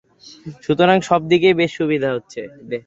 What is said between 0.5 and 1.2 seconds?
সুতরাং